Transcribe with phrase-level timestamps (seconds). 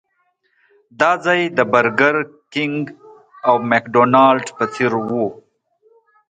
[0.99, 2.15] دا ځای د برګر
[2.53, 2.81] کېنګ
[3.47, 5.09] او مکډانلډ په څېر و.